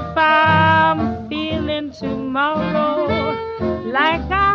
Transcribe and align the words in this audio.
if 0.00 0.16
I'm 0.16 1.28
feeling 1.28 1.90
tomorrow 1.90 3.06
like 3.84 4.30
I 4.30 4.49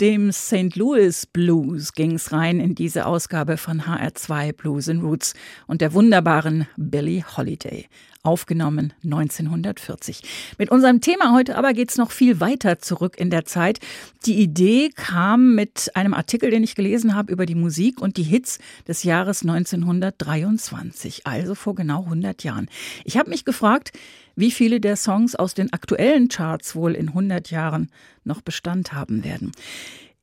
dem 0.00 0.32
St. 0.32 0.74
Louis 0.74 1.26
Blues 1.26 1.92
ging 1.92 2.16
es 2.16 2.32
rein 2.32 2.58
in 2.58 2.74
diese 2.74 3.06
Ausgabe 3.06 3.56
von 3.56 3.82
HR2 3.82 4.52
Blues 4.54 4.88
and 4.88 5.04
Roots 5.04 5.34
und 5.68 5.80
der 5.80 5.92
wunderbaren 5.94 6.66
Billie 6.76 7.22
Holiday 7.36 7.86
aufgenommen 8.24 8.92
1940. 9.04 10.22
Mit 10.58 10.70
unserem 10.70 11.00
Thema 11.00 11.32
heute 11.32 11.56
aber 11.56 11.72
geht 11.72 11.90
es 11.90 11.98
noch 11.98 12.10
viel 12.10 12.40
weiter 12.40 12.78
zurück 12.78 13.18
in 13.18 13.30
der 13.30 13.44
Zeit. 13.44 13.78
Die 14.26 14.40
Idee 14.40 14.90
kam 14.90 15.54
mit 15.54 15.90
einem 15.94 16.14
Artikel, 16.14 16.50
den 16.50 16.62
ich 16.62 16.74
gelesen 16.74 17.14
habe 17.14 17.32
über 17.32 17.46
die 17.46 17.54
Musik 17.54 18.00
und 18.00 18.16
die 18.16 18.22
Hits 18.22 18.58
des 18.86 19.02
Jahres 19.02 19.42
1923, 19.42 21.26
also 21.26 21.54
vor 21.54 21.74
genau 21.74 22.04
100 22.04 22.44
Jahren. 22.44 22.68
Ich 23.04 23.16
habe 23.16 23.30
mich 23.30 23.44
gefragt, 23.44 23.92
wie 24.42 24.50
viele 24.50 24.80
der 24.80 24.96
Songs 24.96 25.36
aus 25.36 25.54
den 25.54 25.72
aktuellen 25.72 26.26
Charts 26.26 26.74
wohl 26.74 26.94
in 26.94 27.10
100 27.10 27.52
Jahren 27.52 27.92
noch 28.24 28.40
Bestand 28.40 28.92
haben 28.92 29.22
werden. 29.22 29.52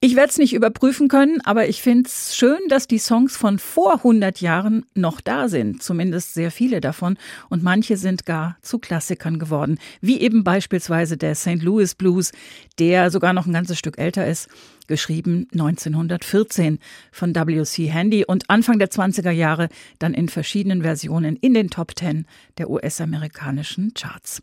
Ich 0.02 0.16
werde 0.16 0.30
es 0.30 0.38
nicht 0.38 0.54
überprüfen 0.54 1.10
können, 1.10 1.42
aber 1.44 1.68
ich 1.68 1.82
finde 1.82 2.08
es 2.08 2.34
schön, 2.34 2.60
dass 2.70 2.88
die 2.88 3.00
Songs 3.00 3.36
von 3.36 3.60
vor 3.60 3.96
100 3.96 4.40
Jahren 4.40 4.86
noch 4.96 5.20
da 5.20 5.50
sind, 5.50 5.84
zumindest 5.84 6.34
sehr 6.34 6.52
viele 6.52 6.80
davon, 6.80 7.18
und 7.50 7.64
manche 7.64 7.98
sind 7.98 8.26
gar 8.26 8.56
zu 8.62 8.80
Klassikern 8.80 9.40
geworden, 9.40 9.78
wie 10.00 10.22
eben 10.22 10.46
beispielsweise 10.46 11.18
der 11.18 11.36
St. 11.36 11.62
Louis 11.62 11.96
Blues, 11.96 12.32
der 12.80 13.12
sogar 13.12 13.34
noch 13.34 13.46
ein 13.46 13.52
ganzes 13.52 13.78
Stück 13.78 13.98
älter 13.98 14.26
ist, 14.26 14.48
geschrieben 14.88 15.50
1914 15.52 16.80
von 17.12 17.36
W.C. 17.36 17.88
Handy 17.88 18.24
und 18.24 18.50
Anfang 18.50 18.80
der 18.80 18.92
20er 18.92 19.32
Jahre 19.32 19.68
dann 20.00 20.14
in 20.14 20.30
verschiedenen 20.30 20.82
Versionen 20.82 21.36
in 21.36 21.54
den 21.54 21.70
Top 21.70 21.92
10 22.00 22.26
der 22.58 22.70
US-amerikanischen 22.70 23.94
Charts. 23.96 24.42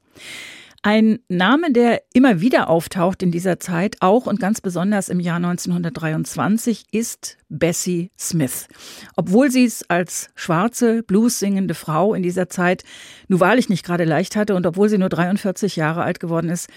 Ein 0.86 1.18
Name, 1.28 1.72
der 1.72 2.02
immer 2.14 2.40
wieder 2.40 2.70
auftaucht 2.70 3.20
in 3.20 3.32
dieser 3.32 3.58
Zeit, 3.58 3.96
auch 3.98 4.26
und 4.26 4.38
ganz 4.38 4.60
besonders 4.60 5.08
im 5.08 5.18
Jahr 5.18 5.38
1923, 5.38 6.84
ist 6.92 7.38
Bessie 7.48 8.12
Smith. 8.16 8.68
Obwohl 9.16 9.50
sie 9.50 9.64
es 9.64 9.90
als 9.90 10.30
schwarze, 10.36 11.02
blues-singende 11.02 11.74
Frau 11.74 12.14
in 12.14 12.22
dieser 12.22 12.48
Zeit 12.48 12.84
nun 13.26 13.40
wahrlich 13.40 13.68
nicht 13.68 13.84
gerade 13.84 14.04
leicht 14.04 14.36
hatte 14.36 14.54
und 14.54 14.64
obwohl 14.64 14.88
sie 14.88 14.98
nur 14.98 15.08
43 15.08 15.74
Jahre 15.74 16.04
alt 16.04 16.20
geworden 16.20 16.50
ist, 16.50 16.68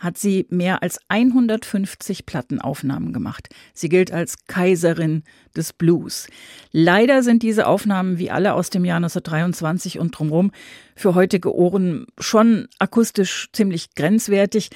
hat 0.00 0.16
sie 0.16 0.46
mehr 0.48 0.84
als 0.84 1.00
150 1.08 2.24
Plattenaufnahmen 2.24 3.12
gemacht. 3.12 3.48
Sie 3.74 3.88
gilt 3.88 4.12
als 4.12 4.46
Kaiserin 4.46 5.24
des 5.56 5.72
Blues. 5.72 6.28
Leider 6.72 7.22
sind 7.22 7.42
diese 7.42 7.66
Aufnahmen 7.66 8.18
wie 8.18 8.30
alle 8.30 8.54
aus 8.54 8.70
dem 8.70 8.84
Jahr 8.84 8.96
1923 8.96 9.98
und 9.98 10.18
drumherum 10.18 10.52
für 10.94 11.14
heutige 11.14 11.54
Ohren 11.54 12.06
schon 12.18 12.68
akustisch 12.78 13.48
ziemlich 13.52 13.94
grenzwertig. 13.94 14.70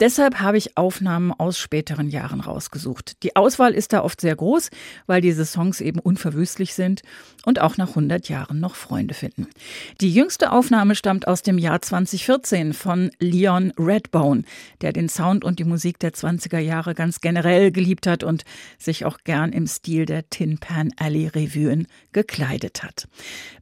Deshalb 0.00 0.40
habe 0.40 0.58
ich 0.58 0.76
Aufnahmen 0.76 1.32
aus 1.32 1.58
späteren 1.58 2.08
Jahren 2.08 2.40
rausgesucht. 2.40 3.22
Die 3.22 3.36
Auswahl 3.36 3.72
ist 3.72 3.92
da 3.92 4.02
oft 4.02 4.20
sehr 4.20 4.34
groß, 4.34 4.70
weil 5.06 5.20
diese 5.20 5.44
Songs 5.44 5.80
eben 5.80 6.00
unverwüstlich 6.00 6.74
sind 6.74 7.02
und 7.44 7.60
auch 7.60 7.76
nach 7.76 7.90
100 7.90 8.28
Jahren 8.28 8.58
noch 8.58 8.74
Freunde 8.74 9.14
finden. 9.14 9.46
Die 10.00 10.12
jüngste 10.12 10.50
Aufnahme 10.52 10.94
stammt 10.94 11.28
aus 11.28 11.42
dem 11.42 11.58
Jahr 11.58 11.80
2014 11.80 12.72
von 12.72 13.10
Leon 13.18 13.72
Redbone. 13.78 14.42
der 14.80 14.92
den 14.92 15.08
Sound 15.08 15.44
und 15.44 15.58
die 15.58 15.64
Musik 15.64 15.98
der 15.98 16.12
20er 16.12 16.58
Jahre 16.58 16.94
ganz 16.94 17.20
generell 17.20 17.70
geliebt 17.70 18.06
hat 18.06 18.24
und 18.24 18.44
sich 18.78 19.04
auch 19.04 19.18
gern 19.24 19.52
im 19.52 19.66
Stil 19.66 20.06
der 20.06 20.23
Tin 20.30 20.58
Pan 20.58 20.90
Alley 20.96 21.28
Revuen 21.28 21.86
gekleidet 22.12 22.82
hat. 22.82 23.06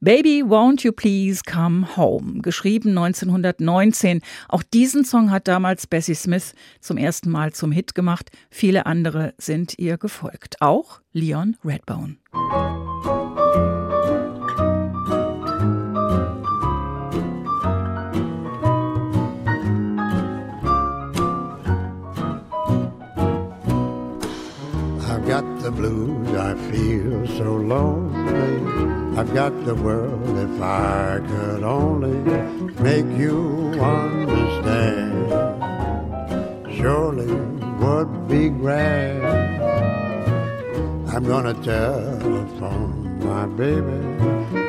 Baby, 0.01 0.43
won't 0.45 0.83
you 0.83 0.93
please 0.93 1.43
come 1.45 1.97
home, 1.97 2.41
geschrieben 2.43 2.91
1919. 2.91 4.21
Auch 4.49 4.63
diesen 4.63 5.05
Song 5.05 5.31
hat 5.31 5.49
damals 5.49 5.87
Bessie 5.87 6.15
Smith 6.15 6.55
zum 6.81 6.97
ersten 6.97 7.31
Mal 7.31 7.53
zum 7.53 7.73
Hit 7.73 7.95
gemacht. 7.95 8.31
Viele 8.51 8.87
andere 8.87 9.35
sind 9.39 9.79
ihr 9.79 9.99
gefolgt. 9.99 10.61
Auch 10.61 11.01
Leon 11.13 11.57
Redbone. 11.65 12.17
got 25.33 25.63
the 25.63 25.71
blues, 25.71 26.22
feel 26.83 27.27
so 27.39 27.51
lonely. 27.73 29.19
I've 29.19 29.33
got 29.33 29.53
the 29.65 29.75
world 29.75 30.37
if 30.47 30.61
I 30.61 31.21
could 31.31 31.63
only 31.63 32.19
make 32.89 33.07
you 33.23 33.39
understand. 33.81 35.15
Surely 36.77 37.33
would 37.83 38.29
be 38.29 38.49
grand. 38.49 39.23
I'm 41.13 41.25
gonna 41.25 41.55
telephone 41.63 43.19
my 43.31 43.47
baby, 43.47 44.01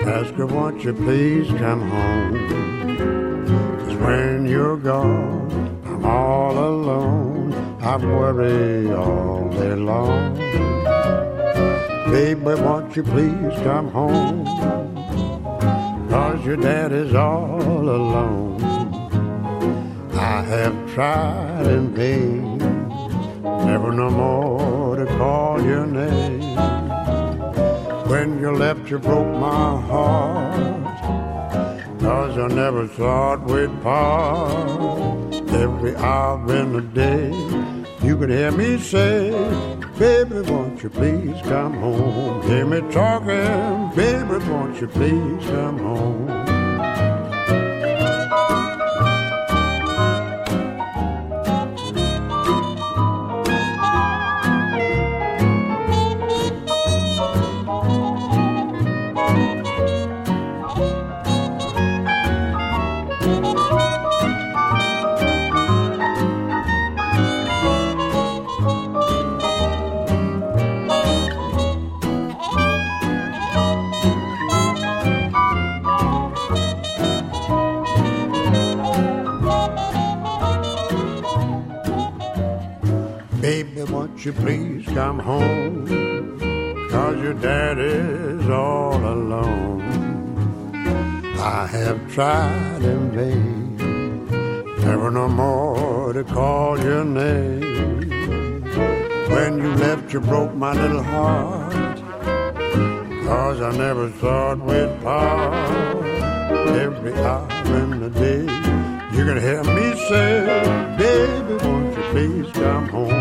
ask 0.05 0.33
her, 0.35 0.45
won't 0.45 0.83
you 0.83 0.93
please 0.93 1.47
come 1.63 1.81
home? 1.95 2.33
Cause 3.79 3.95
when 3.95 4.45
you're 4.45 4.77
gone, 4.77 5.79
I'm 5.85 6.05
all 6.05 6.55
alone. 6.57 7.53
I 7.81 7.97
worry 7.97 8.93
all 8.93 9.49
day 9.49 9.75
long. 9.75 10.82
Baby, 12.11 12.41
won't 12.41 12.95
you 12.95 13.03
please 13.03 13.53
come 13.63 13.89
home? 13.89 14.45
Cause 16.09 16.45
your 16.45 16.57
dad 16.57 16.91
is 16.91 17.13
all 17.15 17.89
alone. 17.89 18.61
I 20.13 20.41
have 20.41 20.93
tried 20.93 21.65
in 21.67 21.93
vain, 21.93 22.57
never 23.41 23.91
no 23.91 24.09
more 24.09 24.95
to 24.97 25.05
call 25.17 25.61
your 25.61 25.85
name. 25.85 26.41
When 28.07 28.39
you 28.39 28.51
left, 28.51 28.89
you 28.91 28.99
broke 28.99 29.35
my 29.39 29.81
heart. 29.81 30.73
Cause 31.99 32.37
I 32.37 32.47
never 32.47 32.85
thought 32.87 33.45
we'd 33.45 33.81
part 33.81 35.33
every 35.53 35.95
hour 35.95 36.55
in 36.55 36.73
the 36.73 36.81
day. 36.81 37.31
You 38.05 38.17
can 38.17 38.29
hear 38.29 38.51
me 38.51 38.77
say, 38.77 39.31
baby, 40.03 40.41
won't 40.51 40.83
you 40.83 40.89
please 40.89 41.41
come 41.43 41.75
home? 41.75 42.41
Hear 42.49 42.65
me 42.65 42.81
talking, 42.91 43.95
baby, 43.95 44.37
won't 44.49 44.81
you 44.81 44.87
please 44.87 45.45
come 45.45 45.77
home? 45.77 46.52
You 84.25 84.31
please 84.31 84.85
come 84.85 85.19
home? 85.19 85.85
Cause 86.89 87.17
your 87.17 87.33
daddy's 87.33 88.49
all 88.49 88.95
alone. 88.95 89.81
I 91.39 91.67
have 91.67 92.13
tried 92.13 92.83
in 92.83 93.11
vain, 93.11 93.75
never 94.77 95.11
no 95.11 95.27
more 95.27 96.13
to 96.13 96.23
call 96.23 96.79
your 96.79 97.03
name. 97.03 98.09
When 99.29 99.57
you 99.57 99.73
left, 99.75 100.13
you 100.13 100.21
broke 100.21 100.53
my 100.53 100.71
little 100.71 101.03
heart. 101.03 101.97
Cause 103.25 103.59
I 103.61 103.71
never 103.75 104.09
thought 104.09 104.59
we'd 104.59 105.01
part 105.01 106.05
every 106.85 107.13
hour 107.15 107.49
in 107.81 107.99
the 107.99 108.09
day. 108.09 108.43
You 109.17 109.25
can 109.25 109.37
hear 109.41 109.63
me 109.63 109.95
say, 110.07 110.95
baby, 110.97 111.55
won't 111.65 111.97
you 111.97 112.03
please 112.11 112.51
come 112.53 112.87
home? 112.87 113.12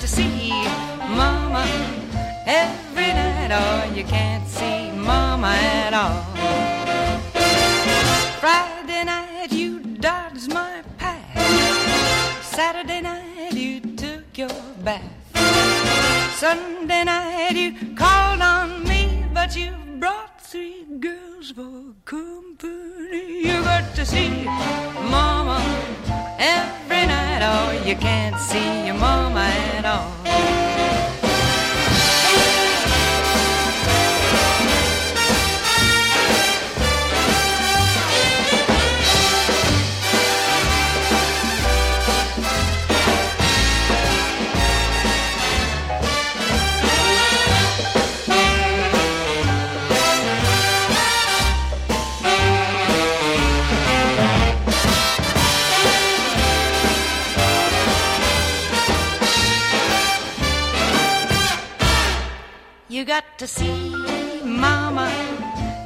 To 0.00 0.08
see 0.08 0.48
Mama 1.10 1.66
every 2.46 3.12
night, 3.12 3.52
or 3.52 3.94
you 3.94 4.02
can't 4.04 4.48
see 4.48 4.90
Mama 4.92 5.48
at 5.48 5.92
all. 5.92 6.22
Friday 8.40 9.04
night 9.04 9.52
you 9.52 9.80
dodged 10.00 10.48
my 10.54 10.82
path. 10.96 12.42
Saturday 12.42 13.02
night 13.02 13.52
you 13.52 13.80
took 13.96 14.38
your 14.38 14.48
bath. 14.82 15.04
Sunday 16.38 17.04
night 17.04 17.56
you 17.56 17.94
called 17.94 18.40
on 18.40 18.82
me, 18.84 19.26
but 19.34 19.54
you 19.54 19.70
brought 19.98 20.40
three 20.40 20.86
girls 20.98 21.50
for 21.50 21.92
company. 22.06 23.42
You 23.48 23.62
got 23.62 23.94
to 23.96 24.06
see 24.06 24.46
Mama 25.10 25.60
every 26.40 27.06
night, 27.06 27.42
or 27.44 27.86
you 27.86 27.94
can't 27.96 28.40
see 28.40 28.86
your 28.86 28.94
Mama 28.94 29.52
at 29.76 29.84
all. 29.84 30.79
To 63.40 63.46
see 63.46 63.88
Mama. 64.44 65.10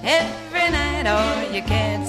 Every 0.03 0.71
night, 0.71 1.07
or 1.07 1.55
you 1.55 1.63
can't 1.63 2.04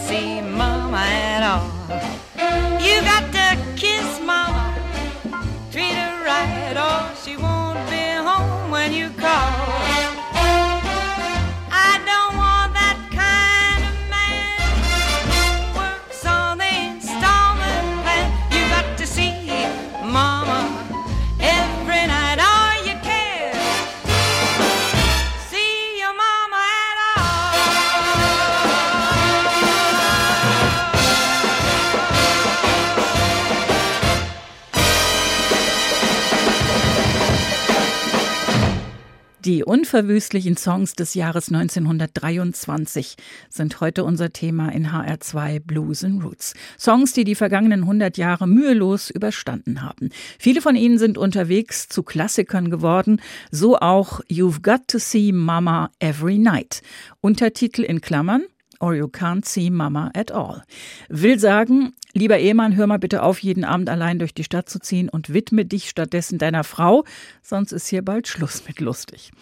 Die 39.45 39.63
unverwüstlichen 39.63 40.57
Songs 40.57 40.93
des 40.93 41.13
Jahres 41.13 41.49
1923 41.49 43.15
sind 43.47 43.79
heute 43.79 44.03
unser 44.03 44.33
Thema 44.33 44.69
in 44.69 44.87
HR2 44.87 45.59
Blues 45.59 46.03
and 46.03 46.23
Roots. 46.23 46.55
Songs, 46.79 47.13
die 47.13 47.25
die 47.25 47.35
vergangenen 47.35 47.81
100 47.81 48.17
Jahre 48.17 48.47
mühelos 48.47 49.11
überstanden 49.11 49.83
haben. 49.83 50.09
Viele 50.39 50.61
von 50.61 50.75
ihnen 50.75 50.97
sind 50.97 51.19
unterwegs 51.19 51.87
zu 51.87 52.01
Klassikern 52.01 52.71
geworden, 52.71 53.21
so 53.51 53.77
auch 53.77 54.19
You've 54.21 54.63
Got 54.63 54.87
to 54.87 54.97
See 54.97 55.31
Mama 55.31 55.91
Every 55.99 56.39
Night. 56.39 56.81
Untertitel 57.21 57.83
in 57.83 58.01
Klammern 58.01 58.45
Or 58.79 58.93
you 58.93 59.07
can't 59.07 59.45
see 59.45 59.69
Mama 59.69 60.11
at 60.13 60.31
all. 60.31 60.63
Will 61.07 61.39
sagen, 61.39 61.93
Lieber 62.17 62.39
Ehemann, 62.39 62.77
hör 62.77 62.87
mal 62.87 62.97
bitte 62.97 63.23
auf, 63.23 63.39
jeden 63.39 63.65
Abend 63.65 63.89
allein 63.89 64.19
durch 64.19 64.33
die 64.33 64.45
Stadt 64.45 64.69
zu 64.69 64.79
ziehen 64.79 65.09
und 65.09 65.33
widme 65.33 65.65
dich 65.65 65.89
stattdessen 65.89 66.37
deiner 66.37 66.63
Frau, 66.63 67.03
sonst 67.41 67.73
ist 67.73 67.89
hier 67.89 68.03
bald 68.03 68.29
Schluss 68.29 68.63
mit 68.65 68.79
lustig. 68.79 69.33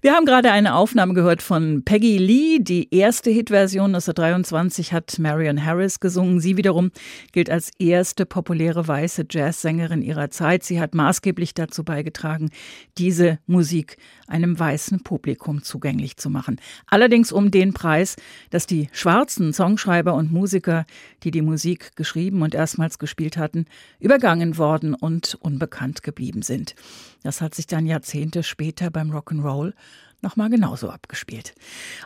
Wir 0.00 0.12
haben 0.12 0.26
gerade 0.26 0.52
eine 0.52 0.76
Aufnahme 0.76 1.14
gehört 1.14 1.42
von 1.42 1.82
Peggy 1.84 2.18
Lee. 2.18 2.60
Die 2.60 2.94
erste 2.94 3.30
Hitversion 3.30 3.86
1923 3.86 4.92
hat 4.92 5.18
Marion 5.18 5.64
Harris 5.64 5.98
gesungen. 5.98 6.38
Sie 6.38 6.56
wiederum 6.56 6.92
gilt 7.32 7.50
als 7.50 7.72
erste 7.80 8.26
populäre 8.26 8.86
weiße 8.86 9.24
Jazzsängerin 9.28 10.00
ihrer 10.00 10.30
Zeit. 10.30 10.62
Sie 10.62 10.80
hat 10.80 10.94
maßgeblich 10.94 11.54
dazu 11.54 11.82
beigetragen, 11.82 12.50
diese 12.96 13.40
Musik 13.48 13.96
einem 14.28 14.56
weißen 14.56 15.02
Publikum 15.02 15.64
zugänglich 15.64 16.16
zu 16.16 16.30
machen. 16.30 16.60
Allerdings 16.86 17.32
um 17.32 17.50
den 17.50 17.72
Preis, 17.72 18.14
dass 18.50 18.68
die 18.68 18.88
schwarzen 18.92 19.52
Songschreiber 19.52 20.14
und 20.14 20.30
Musiker, 20.30 20.86
die 21.24 21.32
die 21.32 21.42
Musik 21.42 21.96
geschrieben 21.96 22.19
geschrieben 22.20 22.42
und 22.42 22.54
erstmals 22.54 22.98
gespielt 22.98 23.38
hatten, 23.38 23.64
übergangen 23.98 24.58
worden 24.58 24.94
und 24.94 25.38
unbekannt 25.40 26.02
geblieben 26.02 26.42
sind. 26.42 26.74
Das 27.22 27.40
hat 27.40 27.54
sich 27.54 27.66
dann 27.66 27.86
Jahrzehnte 27.86 28.42
später 28.42 28.90
beim 28.90 29.10
Rock'n'Roll 29.10 29.72
nochmal 30.22 30.50
genauso 30.50 30.90
abgespielt. 30.90 31.54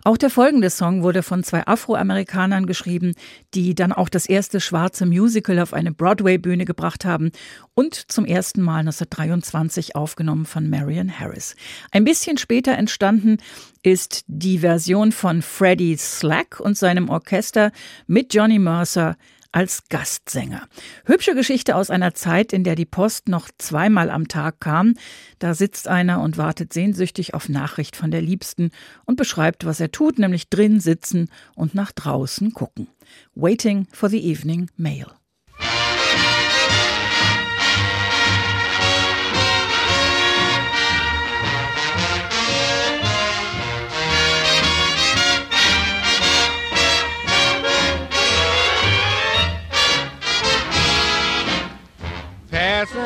Auch 0.05 0.17
der 0.17 0.31
folgende 0.31 0.71
Song 0.71 1.03
wurde 1.03 1.25
von 1.25 1.43
zwei 1.43 1.67
Afroamerikanern 1.67 2.65
geschrieben, 2.65 3.15
die 3.55 3.75
dann 3.75 3.93
auch 3.93 4.09
das 4.09 4.27
erste 4.27 4.61
schwarze 4.61 5.05
Musical 5.05 5.59
auf 5.59 5.73
eine 5.75 5.91
Broadway-Bühne 5.91 6.65
gebracht 6.65 7.05
haben 7.05 7.33
und 7.75 7.95
zum 7.95 8.25
ersten 8.25 8.63
Mal 8.63 8.81
1923 8.81 9.97
aufgenommen 9.97 10.47
von 10.47 10.71
Marion 10.71 11.19
Harris. 11.19 11.57
Ein 11.91 12.05
bisschen 12.05 12.39
später 12.39 12.79
entstanden 12.79 13.39
ist 13.83 14.25
die 14.29 14.61
Version 14.61 15.11
von 15.11 15.43
Freddie 15.43 15.97
Slack 15.97 16.61
und 16.61 16.79
seinem 16.79 17.09
Orchester 17.09 17.73
mit 18.07 18.33
Johnny 18.33 18.61
Mercer 18.61 19.17
als 19.55 19.85
Gastsänger. 19.89 20.67
Hübsche 21.05 21.37
Geschichte 21.37 21.77
aus 21.77 21.89
einer 21.89 22.13
Zeit, 22.13 22.53
in 22.53 22.65
der 22.65 22.75
die 22.75 22.87
Post 22.87 23.29
noch 23.29 23.49
zweimal 23.57 24.11
am 24.11 24.27
Tag 24.27 24.59
kam. 24.59 24.95
Da 25.39 25.55
sitzt 25.55 25.87
einer 25.87 26.21
und 26.23 26.37
wartet 26.37 26.73
sehnsüchtig 26.73 27.35
auf 27.35 27.49
Nachricht 27.49 27.95
von 27.95 28.11
der 28.11 28.21
Liebsten 28.21 28.73
und 29.05 29.15
beschreibt, 29.15 29.65
was 29.65 29.79
er 29.79 29.93
tut, 29.93 30.19
nämlich 30.19 30.49
drin 30.49 30.81
sitzen 30.81 31.31
und 31.55 31.73
nach 31.73 31.93
draußen 31.93 32.53
gucken. 32.53 32.89
Waiting 33.37 33.87
for 33.93 34.09
the 34.09 34.29
evening 34.29 34.71
mail. 34.77 35.07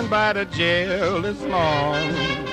By 0.07 0.33
the 0.33 0.45
jail 0.45 1.21
this 1.21 1.41
morning. 1.41 2.47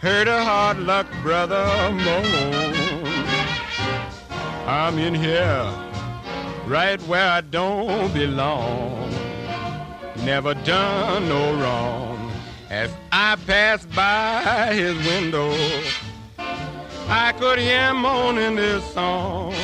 Heard 0.00 0.28
a 0.28 0.44
hard 0.44 0.78
luck 0.78 1.06
brother 1.22 1.64
moan. 1.92 3.04
I'm 4.66 4.98
in 4.98 5.14
here, 5.14 5.72
right 6.66 7.00
where 7.08 7.30
I 7.30 7.40
don't 7.40 8.12
belong. 8.12 9.10
Never 10.24 10.52
done 10.54 11.28
no 11.28 11.54
wrong. 11.54 12.30
As 12.68 12.90
I 13.10 13.36
passed 13.46 13.90
by 13.94 14.74
his 14.74 14.96
window, 15.06 15.54
I 17.08 17.32
could 17.38 17.58
hear 17.58 17.88
him 17.90 18.02
moaning 18.02 18.56
this 18.56 18.84
song 18.92 19.54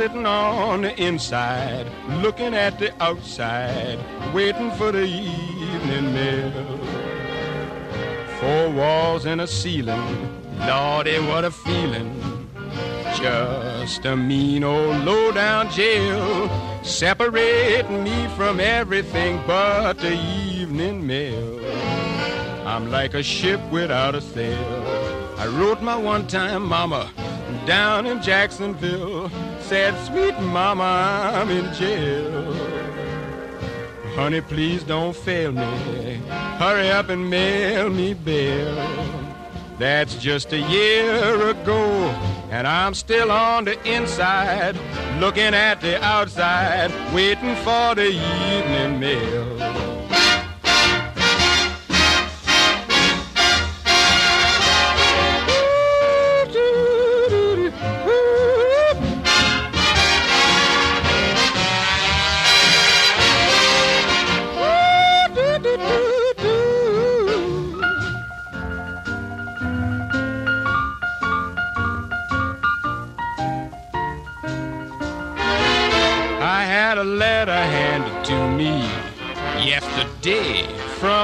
sitting 0.00 0.24
on 0.24 0.80
the 0.80 0.98
inside, 0.98 1.86
looking 2.22 2.54
at 2.54 2.78
the 2.78 2.90
outside, 3.02 3.98
waiting 4.32 4.70
for 4.78 4.90
the 4.90 5.04
evening 5.04 6.14
mail. 6.14 6.78
Four 8.40 8.70
walls 8.70 9.26
and 9.26 9.42
a 9.42 9.46
ceiling, 9.46 10.08
Lordy, 10.60 11.16
eh, 11.16 11.28
what 11.28 11.44
a 11.44 11.50
feeling. 11.50 12.10
Just 13.14 14.06
a 14.06 14.16
mean 14.16 14.64
old 14.64 15.04
low-down 15.04 15.68
jail, 15.70 16.48
separating 16.82 18.02
me 18.02 18.26
from 18.38 18.58
everything 18.58 19.42
but 19.46 19.98
the 19.98 20.14
evening 20.14 21.06
mail. 21.06 21.60
I'm 22.66 22.90
like 22.90 23.12
a 23.12 23.22
ship 23.22 23.60
without 23.70 24.14
a 24.14 24.22
sail. 24.22 25.36
I 25.36 25.46
wrote 25.48 25.82
my 25.82 25.96
one-time 25.96 26.62
mama 26.62 27.10
down 27.66 28.06
in 28.06 28.22
Jacksonville 28.22 29.30
said, 29.70 29.94
Sweet 30.04 30.36
mama, 30.40 31.30
I'm 31.32 31.48
in 31.48 31.72
jail. 31.74 32.52
Honey, 34.16 34.40
please 34.40 34.82
don't 34.82 35.14
fail 35.14 35.52
me. 35.52 36.20
Hurry 36.58 36.90
up 36.90 37.08
and 37.08 37.30
mail 37.30 37.88
me 37.88 38.14
bail. 38.14 38.74
That's 39.78 40.16
just 40.16 40.52
a 40.52 40.58
year 40.58 41.50
ago, 41.50 41.82
and 42.50 42.66
I'm 42.66 42.94
still 42.94 43.30
on 43.30 43.64
the 43.64 43.76
inside, 43.88 44.76
looking 45.20 45.54
at 45.54 45.80
the 45.80 46.02
outside, 46.02 46.90
waiting 47.14 47.54
for 47.66 47.94
the 47.94 48.08
evening 48.08 48.98
mail. 48.98 49.89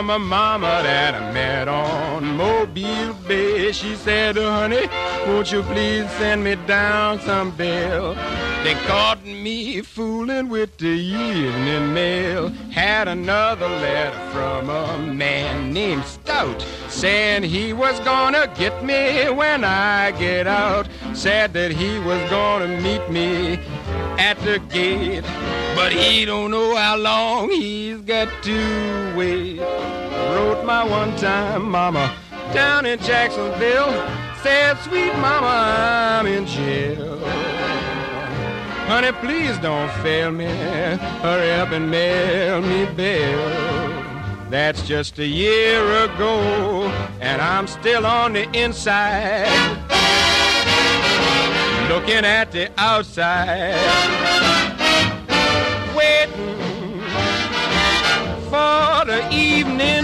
From 0.06 0.22
a 0.22 0.24
mama 0.24 0.82
that 0.84 1.16
I 1.16 1.32
met 1.32 1.66
on 1.66 2.36
Mobile 2.36 3.12
Bay. 3.26 3.72
She 3.72 3.96
said, 3.96 4.36
honey, 4.36 4.86
won't 5.26 5.50
you 5.50 5.62
please 5.64 6.08
send 6.12 6.44
me 6.44 6.54
down 6.54 7.18
some 7.18 7.50
bill? 7.50 8.14
They 8.62 8.74
caught 8.86 9.24
me 9.24 9.80
fooling 9.82 10.48
with 10.48 10.78
the 10.78 10.86
evening 10.86 11.92
mail. 11.92 12.50
Had 12.70 13.08
another 13.08 13.68
letter 13.68 14.30
from 14.30 14.70
a 14.70 14.98
man 15.12 15.72
named 15.72 16.04
Stout 16.04 16.64
saying 16.88 17.42
he 17.42 17.72
was 17.72 17.98
gonna 18.00 18.46
get 18.56 18.84
me 18.84 19.28
when 19.30 19.64
I 19.64 20.12
get 20.12 20.46
out. 20.46 20.88
Said 21.14 21.52
that 21.54 21.72
he 21.72 21.98
was 21.98 22.30
gonna 22.30 22.80
meet 22.80 23.08
me 23.10 23.58
at 24.18 24.38
the 24.40 24.58
gate. 24.70 25.24
But 25.74 25.92
he 25.92 26.24
don't 26.24 26.50
know 26.50 26.74
how 26.74 26.96
long 26.96 27.50
he's 27.50 27.98
got 27.98 28.28
to 28.44 29.14
wait. 29.16 29.60
Wrote 29.60 30.64
my 30.64 30.84
one-time 30.84 31.70
mama 31.70 32.14
down 32.52 32.86
in 32.86 32.98
Jacksonville. 33.00 33.92
Said, 34.42 34.78
sweet 34.78 35.14
mama, 35.16 36.20
I'm 36.20 36.26
in 36.26 36.46
jail. 36.46 37.18
Honey, 38.86 39.12
please 39.12 39.58
don't 39.58 39.90
fail 40.02 40.30
me. 40.30 40.46
Hurry 40.46 41.50
up 41.52 41.72
and 41.72 41.90
mail 41.90 42.60
me 42.62 42.86
bail. 42.94 43.66
That's 44.48 44.86
just 44.86 45.18
a 45.18 45.26
year 45.26 45.82
ago, 46.04 46.86
and 47.20 47.42
I'm 47.42 47.66
still 47.66 48.06
on 48.06 48.34
the 48.34 48.48
inside, 48.52 49.48
looking 51.88 52.24
at 52.24 52.50
the 52.50 52.68
outside 52.76 53.76
waiting 55.94 57.00
for 58.50 59.04
the 59.06 59.28
evening 59.30 59.95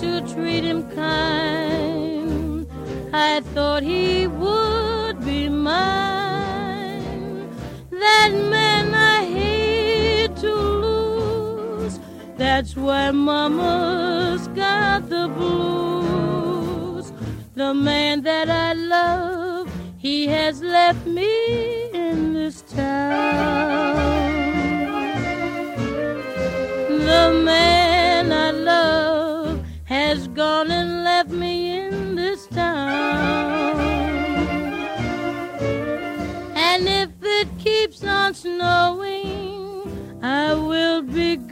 to 0.00 0.20
treat 0.32 0.64
him 0.64 0.88
kind. 0.90 2.66
I 3.12 3.40
thought 3.54 3.82
he 3.82 4.26
would 4.26 5.24
be 5.24 5.48
mine. 5.48 7.48
That 7.90 8.30
man 8.32 8.94
I 8.94 9.24
hate 9.24 10.36
to 10.36 10.52
lose. 10.52 11.98
That's 12.36 12.76
why 12.76 13.10
mama's 13.10 14.48
got 14.48 15.08
the 15.08 15.28
blues. 15.28 17.12
The 17.54 17.74
man 17.74 18.22
that 18.22 18.48
I 18.48 18.72
love, 18.74 19.68
he 19.98 20.26
has 20.26 20.62
left 20.62 21.06
me 21.06 21.90
in 21.92 22.34
this 22.34 22.62
town. 22.62 23.96
The 26.88 27.42
man 27.44 27.77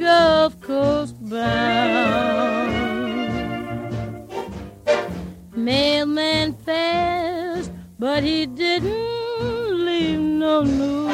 Gulf 0.06 0.60
Coast 0.60 1.16
bound. 1.28 2.70
Mailman 5.52 6.54
passed, 6.64 7.72
but 7.98 8.22
he 8.22 8.46
didn't 8.46 9.84
leave 9.84 10.20
no 10.20 10.62
news. 10.62 11.10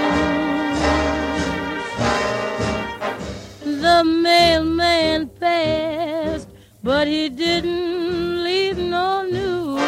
The 3.64 4.04
mailman 4.04 5.30
passed, 5.40 6.50
but 6.82 7.08
he 7.08 7.30
didn't 7.30 8.44
leave 8.44 8.76
no 8.76 9.22
news. 9.22 9.80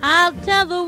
I'll 0.00 0.32
tell 0.44 0.64
the 0.64 0.84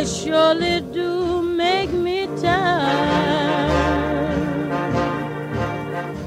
they 0.00 0.06
surely 0.06 0.80
do 0.92 1.42
make 1.42 1.92
me 1.92 2.26
tired. 2.40 3.60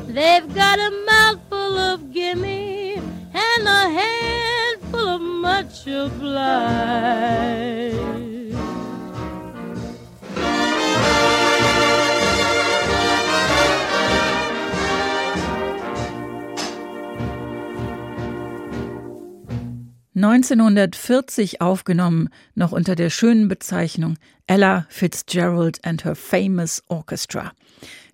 They've 0.07 0.53
got 0.53 0.77
a 0.77 0.91
mouthful 1.07 1.77
of 1.79 2.13
gimme 2.13 2.97
and 3.33 3.67
a 3.67 3.89
handful 3.99 5.07
of 5.07 5.21
much 5.21 5.87
obliged. 5.87 7.82
...1940 20.23 21.59
aufgenommen, 21.59 22.29
noch 22.55 22.71
unter 22.71 22.95
der 22.95 23.09
schönen 23.09 23.49
Bezeichnung 23.49 24.17
Ella 24.47 24.85
Fitzgerald 24.87 25.83
and 25.83 26.05
Her 26.05 26.15
Famous 26.15 26.81
Orchestra. 26.87 27.51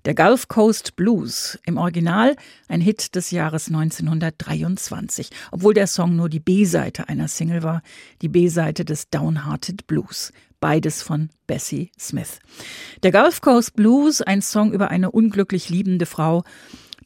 Der 0.05 0.15
Gulf 0.15 0.47
Coast 0.47 0.95
Blues, 0.95 1.59
im 1.67 1.77
Original 1.77 2.35
ein 2.67 2.81
Hit 2.81 3.13
des 3.15 3.29
Jahres 3.29 3.67
1923, 3.67 5.29
obwohl 5.51 5.75
der 5.75 5.85
Song 5.85 6.15
nur 6.15 6.29
die 6.29 6.39
B-Seite 6.39 7.07
einer 7.09 7.27
Single 7.27 7.61
war, 7.61 7.83
die 8.23 8.29
B-Seite 8.29 8.85
des 8.85 9.11
Downhearted 9.11 9.85
Blues, 9.85 10.33
beides 10.59 11.03
von 11.03 11.29
Bessie 11.45 11.91
Smith. 11.99 12.39
Der 13.03 13.11
Gulf 13.11 13.41
Coast 13.41 13.75
Blues, 13.75 14.23
ein 14.23 14.41
Song 14.41 14.73
über 14.73 14.89
eine 14.89 15.11
unglücklich 15.11 15.69
liebende 15.69 16.07
Frau, 16.07 16.43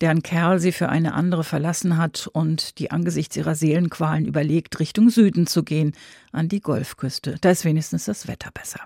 deren 0.04 0.22
Kerl 0.22 0.60
sie 0.60 0.74
für 0.74 0.90
eine 0.90 1.14
andere 1.14 1.46
verlassen 1.46 1.98
hat 1.98 2.28
und 2.34 2.78
die 2.78 2.92
angesichts 2.92 3.38
ihrer 3.38 3.56
Seelenqualen 3.56 4.26
überlegt, 4.26 4.82
Richtung 4.82 5.10
Süden 5.10 5.48
zu 5.48 5.64
gehen, 5.64 5.94
an 6.34 6.50
die 6.50 6.60
Golfküste. 6.60 7.38
Da 7.40 7.52
ist 7.52 7.64
wenigstens 7.64 8.04
das 8.04 8.28
Wetter 8.28 8.52
besser. 8.54 8.82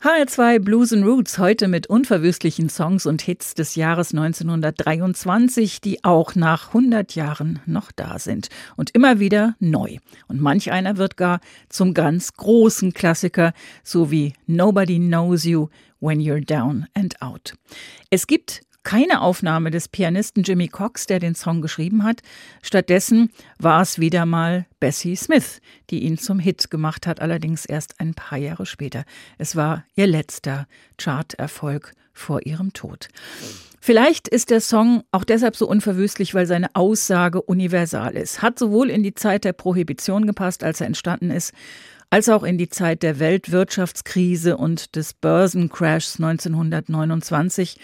HR2 0.00 0.60
Blues 0.60 0.94
and 0.94 1.04
Roots 1.04 1.38
heute 1.38 1.68
mit 1.68 1.88
unverwüstlichen 1.88 2.70
Songs 2.70 3.04
und 3.04 3.20
Hits 3.20 3.52
des 3.52 3.74
Jahres 3.74 4.14
1923, 4.14 5.82
die 5.82 6.02
auch 6.04 6.34
nach 6.36 6.68
100 6.68 7.14
Jahren 7.14 7.60
noch 7.66 7.92
da 7.92 8.18
sind 8.18 8.48
und 8.76 8.90
immer 8.94 9.18
wieder 9.18 9.56
neu. 9.58 9.98
Und 10.26 10.40
manch 10.40 10.72
einer 10.72 10.96
wird 10.96 11.18
gar 11.18 11.40
zum 11.68 11.92
ganz 11.92 12.32
großen 12.32 12.94
Klassiker, 12.94 13.52
so 13.82 14.10
wie 14.10 14.32
Nobody 14.46 14.98
Knows 14.98 15.44
You 15.44 15.68
When 16.00 16.20
You're 16.20 16.46
Down 16.46 16.86
and 16.94 17.20
Out. 17.20 17.54
Es 18.08 18.26
gibt 18.26 18.62
keine 18.88 19.20
Aufnahme 19.20 19.70
des 19.70 19.86
Pianisten 19.86 20.44
Jimmy 20.44 20.66
Cox, 20.66 21.04
der 21.04 21.18
den 21.18 21.34
Song 21.34 21.60
geschrieben 21.60 22.04
hat. 22.04 22.22
Stattdessen 22.62 23.30
war 23.58 23.82
es 23.82 23.98
wieder 23.98 24.24
mal 24.24 24.64
Bessie 24.80 25.14
Smith, 25.14 25.60
die 25.90 26.04
ihn 26.04 26.16
zum 26.16 26.38
Hit 26.38 26.70
gemacht 26.70 27.06
hat, 27.06 27.20
allerdings 27.20 27.66
erst 27.66 28.00
ein 28.00 28.14
paar 28.14 28.38
Jahre 28.38 28.64
später. 28.64 29.04
Es 29.36 29.56
war 29.56 29.84
ihr 29.94 30.06
letzter 30.06 30.66
Charterfolg 30.96 31.92
vor 32.14 32.46
ihrem 32.46 32.72
Tod. 32.72 33.08
Vielleicht 33.78 34.26
ist 34.26 34.48
der 34.48 34.62
Song 34.62 35.02
auch 35.12 35.24
deshalb 35.24 35.54
so 35.54 35.68
unverwüstlich, 35.68 36.32
weil 36.32 36.46
seine 36.46 36.74
Aussage 36.74 37.42
universal 37.42 38.16
ist. 38.16 38.40
Hat 38.40 38.58
sowohl 38.58 38.88
in 38.88 39.02
die 39.02 39.14
Zeit 39.14 39.44
der 39.44 39.52
Prohibition 39.52 40.26
gepasst, 40.26 40.64
als 40.64 40.80
er 40.80 40.86
entstanden 40.86 41.30
ist, 41.30 41.52
als 42.08 42.30
auch 42.30 42.42
in 42.42 42.56
die 42.56 42.70
Zeit 42.70 43.02
der 43.02 43.18
Weltwirtschaftskrise 43.18 44.56
und 44.56 44.96
des 44.96 45.12
Börsencrashs 45.12 46.14
1929 46.14 47.76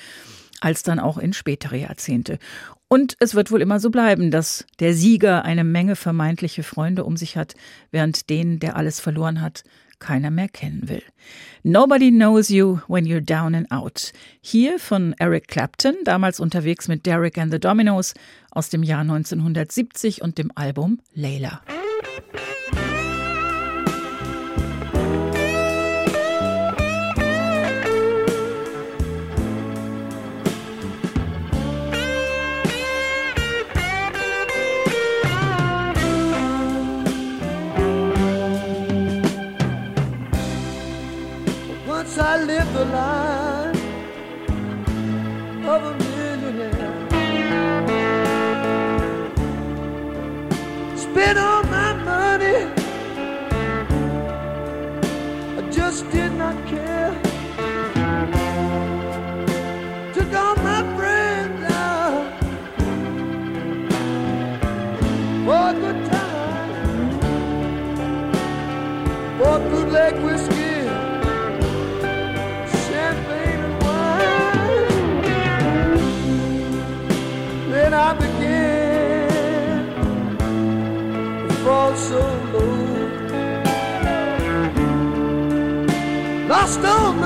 als 0.65 0.83
dann 0.83 0.99
auch 0.99 1.19
in 1.19 1.35
spätere 1.35 1.77
Jahrzehnte. 1.77 2.39
Und 2.89 3.17
es 3.21 3.35
wird 3.35 3.51
wohl 3.51 3.61
immer 3.61 3.81
so 3.81 3.91
bleiben, 3.91 4.31
dass 4.31 4.65
der 4.81 4.95
Sieger 4.95 5.45
eine 5.45 5.63
Menge 5.63 5.95
vermeintliche 5.95 6.63
Freunde 6.63 7.05
um 7.05 7.19
sich 7.19 7.37
hat, 7.37 7.55
während 7.91 8.31
den, 8.31 8.61
der 8.61 8.77
alles 8.77 8.99
verloren 8.99 9.43
hat, 9.43 9.63
keiner 9.99 10.31
mehr 10.31 10.49
kennen 10.49 10.89
will. 10.89 11.03
Nobody 11.63 12.11
knows 12.11 12.49
you 12.49 12.79
when 12.89 13.05
you're 13.05 13.21
down 13.21 13.55
and 13.55 13.71
out. 13.71 14.13
Hier 14.41 14.79
von 14.79 15.15
Eric 15.19 15.49
Clapton, 15.49 15.97
damals 16.05 16.41
unterwegs 16.41 16.89
mit 16.89 17.05
Derek 17.05 17.37
and 17.37 17.53
the 17.53 17.61
Dominoes 17.61 18.15
aus 18.51 18.71
dem 18.71 18.83
Jahr 18.83 19.01
1970 19.01 20.23
und 20.23 20.39
dem 20.39 20.51
Album 20.55 20.99
Layla. 21.15 21.61
Of 45.67 45.85
a 45.85 45.95
millionaire. 45.99 46.93
Spent 50.97 51.39
all 51.39 51.54
hostile 86.65 87.24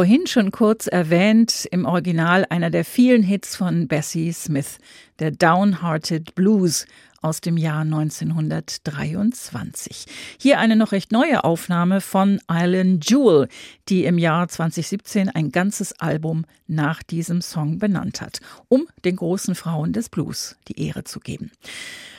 Vorhin 0.00 0.26
schon 0.26 0.50
kurz 0.50 0.86
erwähnt, 0.86 1.68
im 1.70 1.84
Original 1.84 2.46
einer 2.48 2.70
der 2.70 2.86
vielen 2.86 3.22
Hits 3.22 3.54
von 3.54 3.86
Bessie 3.86 4.32
Smith, 4.32 4.78
der 5.18 5.30
Downhearted 5.30 6.34
Blues 6.34 6.86
aus 7.20 7.40
dem 7.40 7.56
Jahr 7.56 7.80
1923. 7.80 10.06
Hier 10.38 10.58
eine 10.58 10.76
noch 10.76 10.92
recht 10.92 11.12
neue 11.12 11.44
Aufnahme 11.44 12.00
von 12.00 12.40
Island 12.50 13.08
Jewel, 13.08 13.48
die 13.88 14.04
im 14.04 14.18
Jahr 14.18 14.48
2017 14.48 15.28
ein 15.28 15.52
ganzes 15.52 15.92
Album 16.00 16.44
nach 16.66 17.02
diesem 17.02 17.42
Song 17.42 17.78
benannt 17.78 18.20
hat, 18.20 18.40
um 18.68 18.86
den 19.04 19.16
großen 19.16 19.54
Frauen 19.54 19.92
des 19.92 20.08
Blues 20.08 20.56
die 20.68 20.86
Ehre 20.86 21.04
zu 21.04 21.20
geben. 21.20 21.50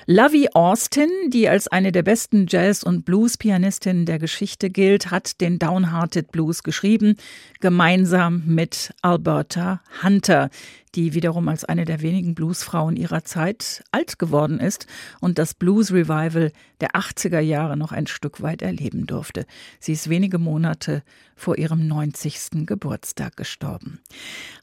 Lovey 0.07 0.49
Austin, 0.53 1.09
die 1.27 1.47
als 1.47 1.67
eine 1.67 1.91
der 1.91 2.01
besten 2.01 2.47
Jazz- 2.49 2.83
und 2.83 3.05
Blues-Pianistinnen 3.05 4.05
der 4.05 4.17
Geschichte 4.17 4.69
gilt, 4.69 5.11
hat 5.11 5.39
den 5.41 5.59
Downhearted 5.59 6.31
Blues 6.31 6.63
geschrieben, 6.63 7.17
gemeinsam 7.59 8.43
mit 8.45 8.93
Alberta 9.01 9.81
Hunter, 10.03 10.49
die 10.95 11.13
wiederum 11.13 11.47
als 11.47 11.65
eine 11.65 11.85
der 11.85 12.01
wenigen 12.01 12.35
Bluesfrauen 12.35 12.95
ihrer 12.95 13.23
Zeit 13.23 13.83
alt 13.91 14.19
geworden 14.19 14.59
ist 14.59 14.87
und 15.19 15.37
das 15.37 15.53
Blues 15.53 15.91
Revival 15.91 16.51
der 16.81 16.91
80er 16.91 17.39
Jahre 17.39 17.77
noch 17.77 17.91
ein 17.91 18.07
Stück 18.07 18.41
weit 18.41 18.61
erleben 18.61 19.07
durfte. 19.07 19.45
Sie 19.79 19.93
ist 19.93 20.09
wenige 20.09 20.37
Monate 20.37 21.03
vor 21.35 21.57
ihrem 21.57 21.87
90. 21.87 22.65
Geburtstag 22.65 23.37
gestorben. 23.37 23.99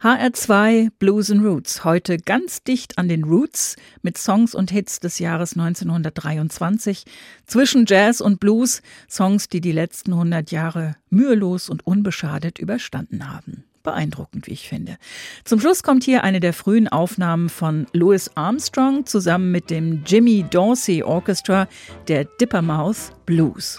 HR2 0.00 0.90
Blues 0.98 1.30
and 1.30 1.44
Roots, 1.44 1.84
heute 1.84 2.18
ganz 2.18 2.62
dicht 2.62 2.98
an 2.98 3.08
den 3.08 3.24
Roots 3.24 3.76
mit 4.02 4.18
Songs 4.18 4.54
und 4.54 4.70
Hits 4.70 5.00
des 5.00 5.18
Jahres 5.18 5.52
1923, 5.52 7.04
zwischen 7.46 7.84
Jazz 7.86 8.20
und 8.20 8.38
Blues, 8.40 8.82
Songs, 9.08 9.48
die 9.48 9.60
die 9.60 9.72
letzten 9.72 10.12
100 10.12 10.50
Jahre 10.50 10.96
mühelos 11.10 11.68
und 11.68 11.86
unbeschadet 11.86 12.58
überstanden 12.58 13.32
haben 13.32 13.67
beeindruckend, 13.88 14.46
wie 14.46 14.52
ich 14.52 14.68
finde. 14.68 14.98
Zum 15.44 15.60
Schluss 15.60 15.82
kommt 15.82 16.04
hier 16.04 16.22
eine 16.22 16.40
der 16.40 16.52
frühen 16.52 16.88
Aufnahmen 16.88 17.48
von 17.48 17.86
Louis 17.92 18.30
Armstrong 18.34 19.06
zusammen 19.06 19.50
mit 19.50 19.70
dem 19.70 20.02
Jimmy 20.04 20.44
Dorsey 20.50 21.02
Orchestra 21.02 21.68
der 22.06 22.24
Dippermouth 22.24 23.12
Blues. 23.24 23.78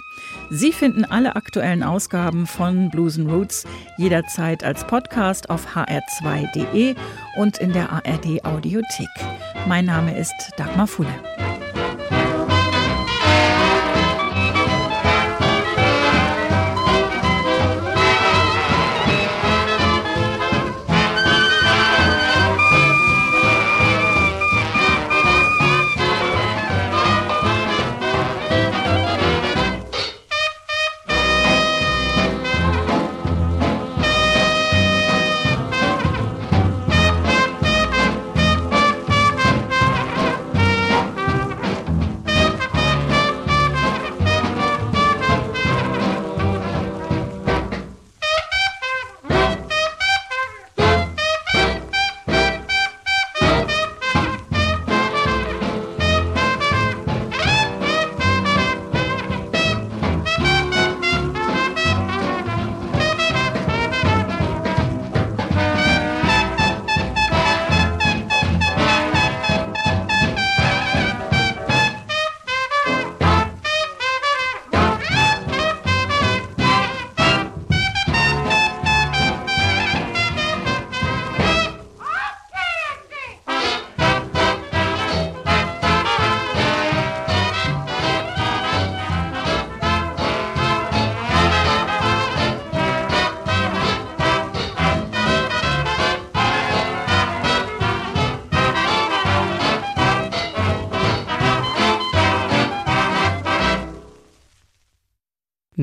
Sie 0.49 0.71
finden 0.71 1.05
alle 1.05 1.35
aktuellen 1.35 1.83
Ausgaben 1.83 2.47
von 2.47 2.89
Blues 2.89 3.19
and 3.19 3.29
Roots 3.31 3.65
jederzeit 3.97 4.63
als 4.63 4.85
Podcast 4.85 5.49
auf 5.49 5.75
hr2.de 5.75 6.95
und 7.37 7.59
in 7.59 7.71
der 7.71 7.91
ARD 7.91 8.43
Audiothek. 8.43 9.07
Mein 9.67 9.85
Name 9.85 10.17
ist 10.17 10.33
Dagmar 10.57 10.87
Fulle. 10.87 11.13